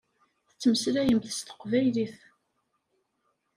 [0.49, 2.15] Tettmeslayemt s teqbaylit.